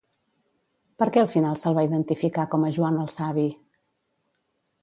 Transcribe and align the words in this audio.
Per 1.03 1.07
què 1.17 1.21
al 1.23 1.29
final 1.33 1.59
se'l 1.65 1.77
va 1.79 1.85
identificar 1.89 2.49
com 2.55 2.65
a 2.71 2.75
Joan 2.79 3.01
el 3.05 3.15
Savi? 3.19 3.47